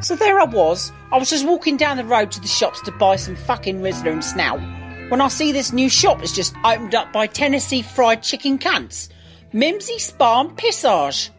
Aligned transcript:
So 0.00 0.14
there 0.14 0.38
I 0.38 0.44
was. 0.44 0.92
I 1.12 1.18
was 1.18 1.30
just 1.30 1.46
walking 1.46 1.76
down 1.76 1.96
the 1.96 2.04
road 2.04 2.30
to 2.32 2.40
the 2.40 2.46
shops 2.46 2.80
to 2.82 2.92
buy 2.92 3.16
some 3.16 3.36
fucking 3.36 3.80
Rizla 3.80 4.12
and 4.12 4.24
Snout 4.24 4.60
when 5.08 5.20
I 5.20 5.28
see 5.28 5.52
this 5.52 5.72
new 5.72 5.88
shop 5.88 6.18
that's 6.18 6.34
just 6.34 6.54
opened 6.64 6.94
up 6.94 7.12
by 7.12 7.26
Tennessee 7.26 7.82
Fried 7.82 8.22
Chicken 8.22 8.58
Cunts. 8.58 9.08
Mimsy 9.52 9.98
Spa 9.98 10.40
and 10.40 10.56
Pissage. 10.56 11.30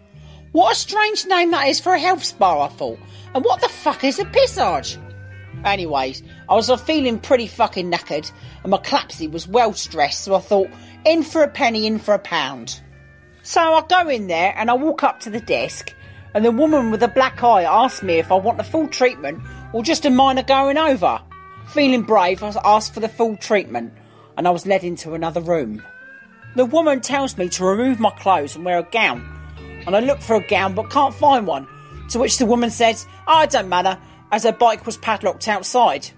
What 0.54 0.72
a 0.72 0.76
strange 0.76 1.26
name 1.26 1.52
that 1.52 1.68
is 1.68 1.80
for 1.80 1.94
a 1.94 2.00
health 2.00 2.24
spa, 2.24 2.66
I 2.66 2.70
thought. 2.70 3.00
And 3.36 3.44
what 3.44 3.62
the 3.62 3.70
fuck 3.70 4.04
is 4.04 4.18
a 4.20 4.26
pissage? 4.26 4.98
Anyways, 5.66 6.24
I 6.50 6.56
was 6.56 6.72
feeling 6.82 7.20
pretty 7.20 7.48
fucking 7.48 7.92
knackered, 7.92 8.32
and 8.64 8.72
my 8.72 8.78
clapsy 8.78 9.30
was 9.30 9.48
well 9.48 9.74
stressed, 9.74 10.24
so 10.24 10.36
I 10.36 10.40
thought, 10.40 10.70
in 11.06 11.24
for 11.24 11.44
a 11.44 11.48
penny, 11.50 11.86
in 11.86 12.00
for 12.00 12.14
a 12.14 12.20
pound. 12.20 12.82
So 13.44 13.62
I 13.62 13.84
go 13.88 14.08
in 14.10 14.28
there 14.28 14.54
and 14.56 14.72
I 14.72 14.74
walk 14.74 15.04
up 15.04 15.20
to 15.22 15.30
the 15.30 15.42
desk, 15.42 15.94
and 16.34 16.44
the 16.46 16.52
woman 16.52 16.92
with 16.92 17.00
the 17.00 17.08
black 17.08 17.44
eye 17.44 17.64
asked 17.64 18.04
me 18.04 18.16
if 18.16 18.32
I 18.32 18.36
want 18.36 18.58
the 18.58 18.64
full 18.64 18.88
treatment 18.88 19.42
or 19.74 19.84
just 19.84 20.06
a 20.06 20.10
minor 20.10 20.44
going 20.44 20.78
over. 20.78 21.22
Feeling 21.68 22.04
brave, 22.04 22.44
I 22.44 22.54
asked 22.64 22.94
for 22.94 23.00
the 23.00 23.10
full 23.10 23.36
treatment, 23.38 23.94
and 24.38 24.48
I 24.48 24.52
was 24.52 24.66
led 24.66 24.84
into 24.84 25.14
another 25.14 25.42
room. 25.42 25.84
The 26.56 26.66
woman 26.66 27.02
tells 27.02 27.38
me 27.38 27.50
to 27.50 27.66
remove 27.66 28.00
my 28.00 28.12
clothes 28.12 28.56
and 28.56 28.64
wear 28.64 28.80
a 28.80 28.84
gown, 28.84 29.24
and 29.86 29.96
I 29.96 30.00
look 30.00 30.22
for 30.22 30.36
a 30.36 30.48
gown 30.48 30.74
but 30.74 30.90
can't 30.90 31.14
find 31.14 31.46
one. 31.46 31.68
To 32.10 32.20
which 32.20 32.38
the 32.38 32.46
woman 32.46 32.70
says, 32.70 33.06
Oh, 33.28 33.42
it 33.42 33.50
don't 33.50 33.70
matter, 33.70 34.00
as 34.32 34.44
her 34.44 34.54
bike 34.54 34.86
was 34.86 34.98
padlocked 34.98 35.48
outside. 35.48 36.10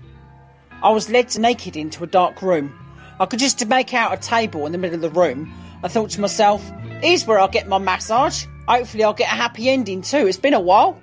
I 0.82 0.92
was 0.92 1.10
led 1.10 1.38
naked 1.38 1.76
into 1.76 2.04
a 2.04 2.08
dark 2.08 2.42
room. 2.42 2.74
I 3.20 3.26
could 3.26 3.40
just 3.40 3.66
make 3.68 3.94
out 3.94 4.14
a 4.14 4.18
table 4.18 4.66
in 4.66 4.72
the 4.72 4.78
middle 4.78 5.04
of 5.04 5.14
the 5.14 5.20
room. 5.20 5.54
I 5.84 5.88
thought 5.88 6.12
to 6.12 6.22
myself, 6.22 6.64
here's 7.02 7.26
where 7.26 7.40
I'll 7.40 7.48
get 7.48 7.68
my 7.68 7.78
massage. 7.78 8.46
Hopefully 8.70 9.04
I'll 9.04 9.14
get 9.14 9.34
a 9.34 9.36
happy 9.36 9.68
ending 9.68 10.04
too. 10.04 10.28
It's 10.28 10.38
been 10.38 10.54
a 10.54 10.60
while. 10.60 11.02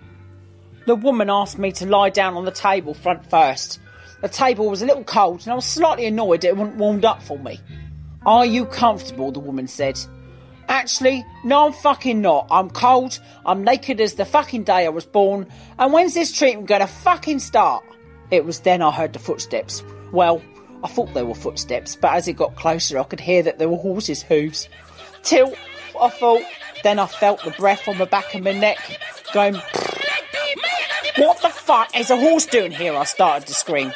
The 0.86 0.94
woman 0.94 1.28
asked 1.28 1.58
me 1.58 1.72
to 1.72 1.86
lie 1.86 2.10
down 2.10 2.34
on 2.34 2.44
the 2.44 2.52
table 2.52 2.94
front 2.94 3.28
first. 3.28 3.80
The 4.22 4.28
table 4.28 4.70
was 4.70 4.82
a 4.82 4.86
little 4.86 5.02
cold 5.02 5.40
and 5.42 5.50
I 5.50 5.56
was 5.56 5.64
slightly 5.64 6.06
annoyed 6.06 6.44
it 6.44 6.56
wasn't 6.56 6.76
warmed 6.76 7.04
up 7.04 7.20
for 7.22 7.36
me. 7.40 7.60
Are 8.24 8.46
you 8.46 8.66
comfortable? 8.66 9.32
The 9.32 9.40
woman 9.40 9.66
said. 9.66 9.98
Actually, 10.68 11.26
no, 11.44 11.66
I'm 11.66 11.72
fucking 11.72 12.20
not. 12.20 12.46
I'm 12.52 12.70
cold, 12.70 13.18
I'm 13.44 13.64
naked 13.64 14.00
as 14.00 14.14
the 14.14 14.24
fucking 14.24 14.62
day 14.62 14.86
I 14.86 14.88
was 14.88 15.04
born, 15.04 15.46
and 15.78 15.92
when's 15.92 16.14
this 16.14 16.36
treatment 16.36 16.68
gonna 16.68 16.86
fucking 16.86 17.40
start? 17.40 17.84
It 18.30 18.44
was 18.44 18.60
then 18.60 18.82
I 18.82 18.90
heard 18.90 19.12
the 19.12 19.18
footsteps. 19.18 19.84
Well, 20.12 20.42
I 20.82 20.88
thought 20.88 21.14
they 21.14 21.22
were 21.22 21.34
footsteps, 21.34 21.96
but 21.96 22.14
as 22.14 22.26
it 22.26 22.34
got 22.34 22.56
closer, 22.56 22.98
I 22.98 23.04
could 23.04 23.20
hear 23.20 23.42
that 23.44 23.58
there 23.58 23.68
were 23.68 23.76
horses' 23.76 24.22
hooves. 24.22 24.68
Tilt, 25.22 25.56
I 26.00 26.10
thought. 26.10 26.42
Then 26.82 26.98
I 26.98 27.06
felt 27.06 27.42
the 27.44 27.50
breath 27.52 27.88
on 27.88 27.98
the 27.98 28.06
back 28.06 28.34
of 28.34 28.42
my 28.42 28.52
neck 28.52 28.78
going. 29.32 29.54
What 31.16 31.40
the 31.40 31.48
fuck 31.48 31.98
is 31.98 32.10
a 32.10 32.16
horse 32.16 32.46
doing 32.46 32.72
here? 32.72 32.94
I 32.94 33.04
started 33.04 33.46
to 33.48 33.54
scream. 33.54 33.92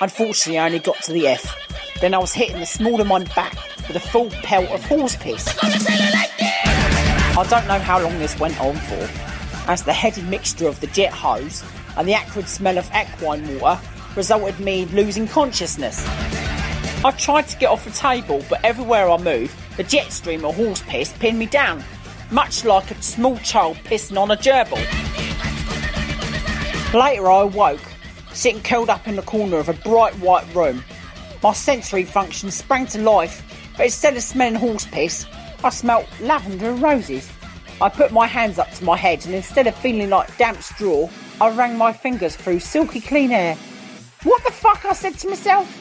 Unfortunately, 0.00 0.58
I 0.58 0.66
only 0.66 0.80
got 0.80 1.00
to 1.04 1.12
the 1.12 1.28
F. 1.28 1.56
Then 2.00 2.14
I 2.14 2.18
was 2.18 2.32
hitting 2.32 2.58
the 2.58 2.66
small 2.66 3.00
of 3.00 3.06
my 3.06 3.22
back 3.34 3.54
with 3.86 3.96
a 3.96 4.00
full 4.00 4.30
pelt 4.42 4.68
of 4.70 4.84
horse 4.84 5.16
piss. 5.16 5.46
I 5.62 7.46
don't 7.48 7.66
know 7.66 7.78
how 7.78 8.02
long 8.02 8.18
this 8.18 8.38
went 8.38 8.60
on 8.60 8.74
for, 8.76 9.08
as 9.70 9.84
the 9.84 9.92
heady 9.92 10.22
mixture 10.22 10.68
of 10.68 10.80
the 10.80 10.86
jet 10.88 11.12
hose 11.12 11.62
and 11.96 12.08
the 12.08 12.14
acrid 12.14 12.48
smell 12.48 12.78
of 12.78 12.90
equine 12.94 13.58
water 13.58 13.80
resulted 14.16 14.58
me 14.60 14.86
losing 14.86 15.28
consciousness. 15.28 16.04
I 17.04 17.12
tried 17.16 17.48
to 17.48 17.56
get 17.58 17.70
off 17.70 17.84
the 17.84 17.90
table, 17.90 18.44
but 18.48 18.64
everywhere 18.64 19.10
I 19.10 19.18
moved, 19.18 19.54
the 19.76 19.82
jet 19.82 20.12
stream 20.12 20.44
of 20.44 20.54
horse 20.56 20.82
piss 20.86 21.12
pinned 21.14 21.38
me 21.38 21.46
down, 21.46 21.82
much 22.30 22.64
like 22.64 22.90
a 22.90 23.02
small 23.02 23.36
child 23.38 23.76
pissing 23.84 24.20
on 24.20 24.30
a 24.30 24.36
gerbil. 24.36 24.78
Later, 26.94 27.28
I 27.28 27.42
awoke, 27.42 27.80
sitting 28.32 28.62
curled 28.62 28.90
up 28.90 29.08
in 29.08 29.16
the 29.16 29.22
corner 29.22 29.58
of 29.58 29.68
a 29.68 29.72
bright 29.72 30.14
white 30.20 30.46
room. 30.54 30.84
My 31.42 31.52
sensory 31.52 32.04
function 32.04 32.50
sprang 32.50 32.86
to 32.86 33.00
life, 33.00 33.42
but 33.76 33.86
instead 33.86 34.16
of 34.16 34.22
smelling 34.22 34.54
horse 34.54 34.86
piss, 34.86 35.26
I 35.62 35.70
smelt 35.70 36.06
lavender 36.20 36.70
and 36.70 36.82
roses. 36.82 37.30
I 37.80 37.88
put 37.88 38.12
my 38.12 38.26
hands 38.26 38.58
up 38.58 38.70
to 38.72 38.84
my 38.84 38.96
head, 38.96 39.26
and 39.26 39.34
instead 39.34 39.66
of 39.66 39.74
feeling 39.74 40.10
like 40.10 40.36
damp 40.38 40.62
straw, 40.62 41.08
I 41.40 41.50
ran 41.50 41.76
my 41.76 41.92
fingers 41.92 42.36
through 42.36 42.60
silky 42.60 43.00
clean 43.00 43.32
air. 43.32 43.56
What 44.22 44.44
the 44.44 44.52
fuck? 44.52 44.84
I 44.84 44.92
said 44.92 45.18
to 45.18 45.28
myself. 45.28 45.80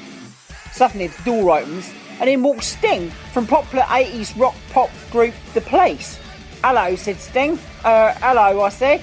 Suddenly, 0.73 1.07
the 1.07 1.23
door 1.23 1.59
opens, 1.59 1.93
and 2.19 2.29
in 2.29 2.43
walks 2.43 2.67
Sting 2.67 3.09
from 3.31 3.47
popular 3.47 3.83
80s 3.85 4.39
rock 4.39 4.55
pop 4.71 4.89
group 5.11 5.33
The 5.53 5.61
Police. 5.61 6.19
Hello, 6.63 6.95
said 6.95 7.17
Sting. 7.17 7.59
Uh, 7.83 8.13
hello, 8.19 8.61
I 8.61 8.69
said. 8.69 9.01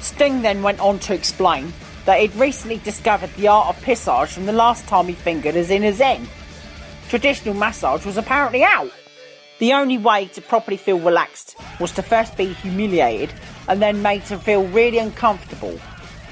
Sting 0.00 0.42
then 0.42 0.62
went 0.62 0.80
on 0.80 0.98
to 1.00 1.14
explain 1.14 1.72
that 2.06 2.20
he'd 2.20 2.34
recently 2.34 2.78
discovered 2.78 3.32
the 3.34 3.48
art 3.48 3.68
of 3.68 3.82
pissage 3.84 4.28
from 4.28 4.46
the 4.46 4.52
last 4.52 4.86
time 4.88 5.06
he 5.06 5.12
fingered 5.12 5.56
us 5.56 5.70
in 5.70 5.90
zen. 5.92 6.28
Traditional 7.08 7.54
massage 7.54 8.04
was 8.04 8.16
apparently 8.16 8.64
out. 8.64 8.90
The 9.58 9.74
only 9.74 9.98
way 9.98 10.26
to 10.28 10.40
properly 10.40 10.76
feel 10.76 10.98
relaxed 10.98 11.56
was 11.78 11.92
to 11.92 12.02
first 12.02 12.36
be 12.36 12.52
humiliated 12.52 13.32
and 13.68 13.80
then 13.80 14.02
made 14.02 14.24
to 14.26 14.38
feel 14.38 14.66
really 14.68 14.98
uncomfortable. 14.98 15.78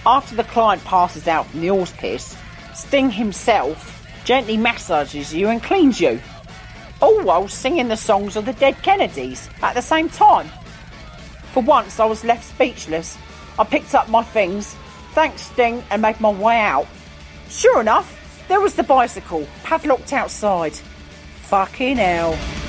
After 0.05 0.34
the 0.34 0.45
client 0.45 0.83
passes 0.84 1.28
out 1.28 1.47
from 1.47 1.61
the 1.61 1.69
horse 1.69 1.93
piss, 1.93 2.37
Sting 2.75 3.11
himself 3.11 4.00
gently 4.25 4.57
massages 4.57 5.35
you 5.35 5.49
and 5.49 5.63
cleans 5.63 6.01
you. 6.01 6.21
All 7.01 7.23
while 7.23 7.49
singing 7.49 7.89
the 7.89 7.97
songs 7.97 8.37
of 8.37 8.45
the 8.45 8.53
dead 8.53 8.83
Kennedys 8.83 9.49
at 9.63 9.75
the 9.75 9.83
same 9.83 10.09
time. 10.09 10.49
For 11.53 11.63
once, 11.63 11.99
I 11.99 12.05
was 12.05 12.25
left 12.25 12.45
speechless. 12.45 13.19
I 13.59 13.65
picked 13.65 13.95
up 13.95 14.09
my 14.09 14.23
things, 14.23 14.77
thanked 15.13 15.41
Sting, 15.41 15.83
and 15.91 16.03
made 16.03 16.21
my 16.21 16.31
way 16.31 16.59
out. 16.59 16.87
Sure 17.49 17.81
enough, 17.81 18.17
there 18.49 18.61
was 18.61 18.75
the 18.75 18.83
bicycle, 18.83 19.47
padlocked 19.65 20.13
outside. 20.13 20.73
Fucking 21.43 21.97
hell. 21.97 22.59